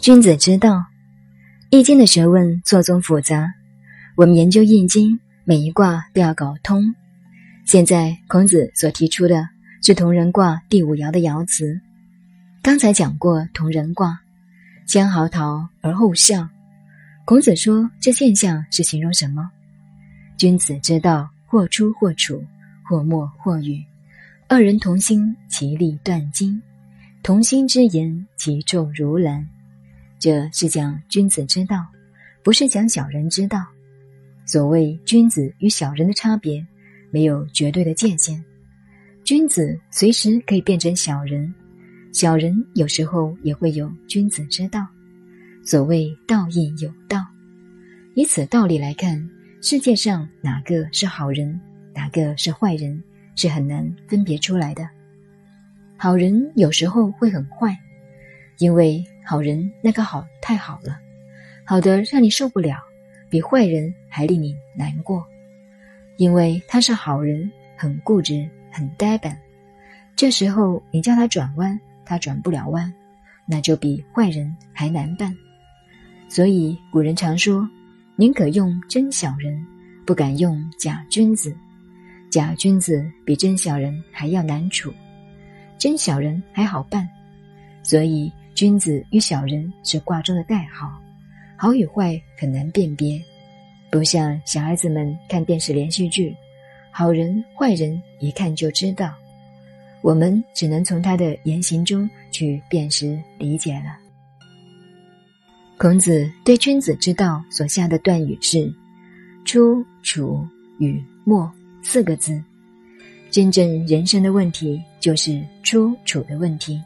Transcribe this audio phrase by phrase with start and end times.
[0.00, 0.76] 君子之道，
[1.68, 3.52] 《易经》的学问错综复杂，
[4.16, 5.10] 我们研究《易经》，
[5.44, 6.94] 每一卦都要搞通。
[7.66, 9.46] 现在孔子所提出的
[9.82, 11.78] 是同人卦第五爻的爻辞。
[12.62, 14.18] 刚才讲过同人卦，
[14.86, 16.48] 先嚎啕而后笑。
[17.26, 19.50] 孔子说这现象是形容什么？
[20.38, 22.42] 君子之道，或出或处，
[22.84, 23.84] 或默或语，
[24.48, 26.62] 二人同心，其利断金。
[27.22, 29.46] 同心之言，其重如兰。
[30.20, 31.84] 这是讲君子之道，
[32.44, 33.66] 不是讲小人之道。
[34.46, 36.64] 所谓君子与小人的差别。
[37.12, 38.40] 没有绝对的界限，
[39.24, 41.52] 君子随时可以变成小人，
[42.12, 44.86] 小人有时候也会有君子之道。
[45.64, 47.26] 所谓道义有道，
[48.14, 49.28] 以此道理来看，
[49.60, 51.60] 世界上哪个是好人，
[51.92, 53.02] 哪个是坏人，
[53.34, 54.88] 是很难分别出来的。
[55.96, 57.76] 好人有时候会很坏，
[58.60, 61.00] 因为好人那个好太好了，
[61.64, 62.76] 好的让你受不了，
[63.30, 65.26] 比坏人还令你难过。
[66.18, 69.34] 因为他是好人，很固执，很呆板。
[70.14, 72.92] 这时候你叫他转弯，他转不了弯，
[73.46, 75.34] 那就比坏人还难办。
[76.28, 77.66] 所以古人常说
[78.16, 79.66] ：“宁可用真小人，
[80.04, 81.56] 不敢用假君子。
[82.30, 84.92] 假君子比真小人还要难处，
[85.78, 87.08] 真小人还好办。
[87.82, 88.30] 所以
[88.60, 90.92] 君子与小人是卦中的代号，
[91.56, 93.18] 好与坏很难辨别。”
[93.90, 96.36] 不像小孩子们看电视连续剧，
[96.90, 99.14] 好人坏人一看就知道，
[100.02, 103.96] 我们只能从他的言行中去辨识理解了。
[105.78, 108.70] 孔子对君子之道所下的断语是
[109.46, 110.46] “出处
[110.78, 111.50] 与末”
[111.82, 112.38] 四个字。
[113.30, 116.78] 真正人生的问题就是出处的问题。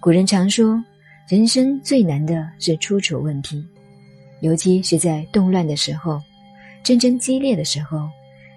[0.00, 0.80] 古人常说，
[1.28, 3.66] 人生最难的是出处问题。
[4.40, 6.22] 尤其是在动乱的时候，
[6.84, 8.08] 战争激烈的时候，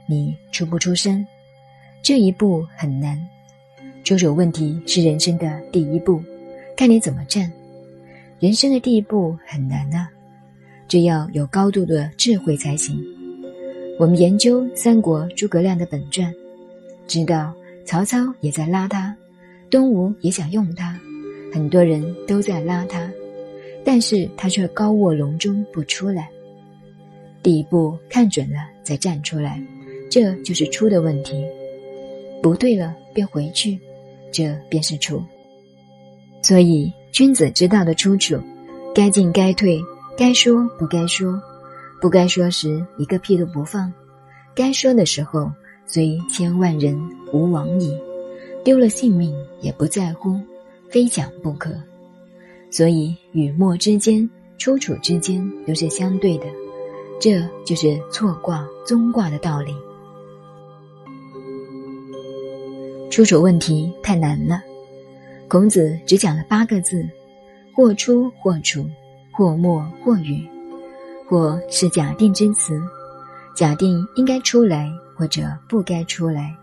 [0.07, 1.25] 你出不出声，
[2.03, 3.19] 这一步很难。
[4.03, 6.21] 出手问题是人生的第一步，
[6.77, 7.51] 看你怎么站。
[8.39, 10.07] 人生的第一步很难呐，
[10.87, 13.03] 这要有高度的智慧才行。
[13.97, 16.31] 我们研究三国诸葛亮的本传，
[17.07, 17.51] 知道
[17.83, 19.15] 曹操也在拉他，
[19.71, 20.99] 东吴也想用他，
[21.51, 23.11] 很多人都在拉他。
[23.83, 26.29] 但是他却高卧龙中不出来。
[27.41, 29.59] 第一步看准了再站出来，
[30.07, 31.43] 这就是出的问题。
[32.43, 33.79] 不对了便回去，
[34.31, 35.23] 这便是出。
[36.43, 38.39] 所以君子之道的出处，
[38.93, 39.79] 该进该退，
[40.15, 41.41] 该说不该说，
[41.99, 43.91] 不该说时一个屁都不放，
[44.53, 45.51] 该说的时候
[45.87, 46.95] 虽千万人
[47.33, 47.97] 吾往矣，
[48.63, 50.39] 丢了性命也不在乎，
[50.91, 51.71] 非讲不可。
[52.69, 56.45] 所以，雨墨之间、出处之间都是相对的，
[57.19, 59.73] 这就是错卦、宗卦的道理。
[63.09, 64.61] 出处问题太难了，
[65.47, 67.05] 孔子只讲了八个字：
[67.75, 68.85] 或出或处，
[69.33, 70.47] 或默或语。
[71.27, 72.81] 或是假定之词，
[73.55, 76.53] 假定应该出来或者不该出来。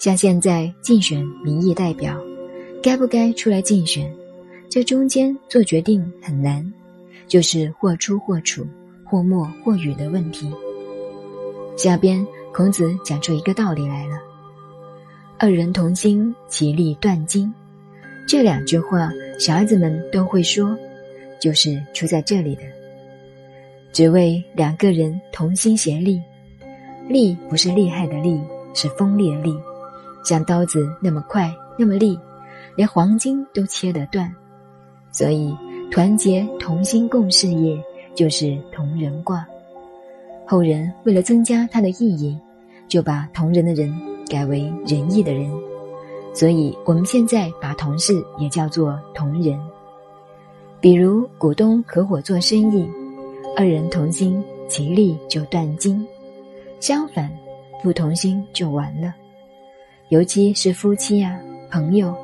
[0.00, 2.20] 像现在竞选民意代表，
[2.84, 4.14] 该不该出来竞选？
[4.68, 6.70] 这中间做决定很难，
[7.26, 8.66] 就是或出或处，
[9.06, 10.52] 或默或语的问题。
[11.78, 14.18] 下边孔子讲出一个道理来了
[15.40, 17.50] ：“二人同心，其利断金。”
[18.28, 20.76] 这两句话，小孩子们都会说，
[21.40, 22.62] 就是出在这里的。
[23.94, 26.20] 只为两个人同心协力，
[27.08, 28.38] 力不是厉害的力，
[28.74, 29.56] 是锋利的利，
[30.22, 32.18] 像刀子那么快，那么利，
[32.76, 34.32] 连黄金都切得断。
[35.12, 35.56] 所以，
[35.90, 37.80] 团结同心共事业
[38.14, 39.46] 就是同人卦。
[40.46, 42.38] 后人为了增加它的意义，
[42.88, 43.94] 就把同人的人
[44.28, 45.50] 改为仁义的人。
[46.34, 49.58] 所以，我们现在把同事也叫做同人。
[50.80, 52.86] 比如股东合伙做生意，
[53.56, 56.04] 二人同心，其利就断金；
[56.80, 57.30] 相反，
[57.82, 59.14] 不同心就完了。
[60.08, 62.14] 尤其是夫妻啊、朋友，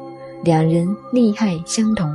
[0.42, 2.10] 两人利害相同。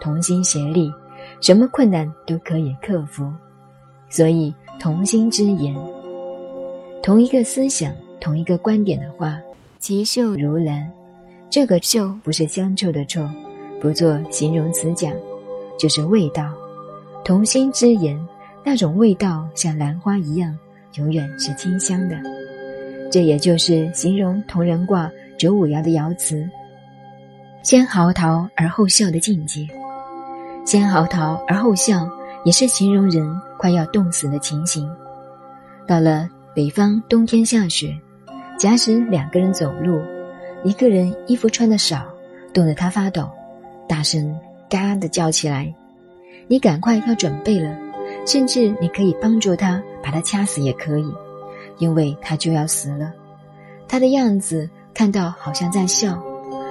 [0.00, 0.92] 同心协力，
[1.40, 3.28] 什么困难都可以克服。
[4.08, 5.74] 所以，同心之言，
[7.02, 9.36] 同一个思想、同一个观点的话，
[9.80, 10.88] 其秀如兰。
[11.50, 13.28] 这个“秀”不是香臭的“臭”，
[13.82, 15.12] 不做形容词讲，
[15.76, 16.48] 就是味道。
[17.24, 18.16] 同心之言，
[18.62, 20.56] 那种味道像兰花一样，
[20.94, 22.16] 永远是清香的。
[23.10, 26.48] 这也就是形容同人卦九五爻的爻辞：
[27.62, 29.68] 先嚎啕而后笑的境界。
[30.64, 32.08] 先嚎啕而后笑，
[32.44, 33.26] 也是形容人
[33.58, 34.88] 快要冻死的情形。
[35.86, 37.98] 到了北方，冬天下雪，
[38.58, 40.00] 假使两个人走路，
[40.64, 42.06] 一个人衣服穿的少，
[42.52, 43.28] 冻得他发抖，
[43.88, 44.38] 大声
[44.68, 45.74] 嘎的叫起来，
[46.46, 47.74] 你赶快要准备了，
[48.26, 51.10] 甚至你可以帮助他，把他掐死也可以，
[51.78, 53.12] 因为他就要死了。
[53.86, 56.22] 他的样子看到好像在笑，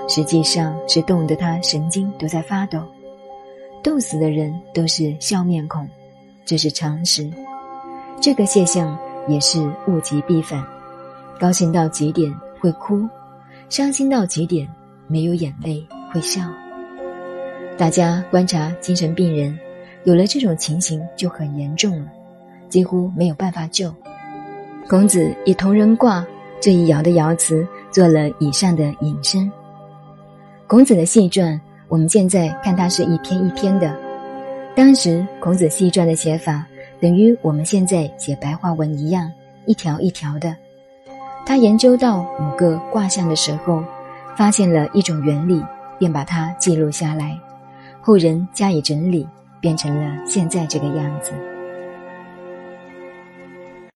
[0.07, 2.79] 实际上是冻得他神经都在发抖。
[3.83, 5.87] 冻死的人都是笑面孔，
[6.45, 7.29] 这是常识。
[8.21, 10.65] 这个现象也是物极必反，
[11.39, 13.07] 高兴到极点会哭，
[13.69, 14.67] 伤心到极点
[15.07, 16.41] 没有眼泪会笑。
[17.77, 19.57] 大家观察精神病人，
[20.03, 22.07] 有了这种情形就很严重了，
[22.69, 23.93] 几乎没有办法救。
[24.89, 26.25] 孔子以同人卦。
[26.59, 29.49] 这一爻的爻辞做了以上的引申。
[30.67, 33.95] 孔子的系传，我们现在看它是一篇一篇的。
[34.75, 36.65] 当时孔子系传的写法，
[36.99, 39.31] 等于我们现在写白话文一样，
[39.65, 40.53] 一条一条的。
[41.45, 43.81] 他研究到五个卦象的时候，
[44.35, 45.63] 发现了一种原理，
[45.97, 47.39] 便把它记录下来，
[48.01, 49.25] 后人加以整理，
[49.61, 51.31] 变成了现在这个样子。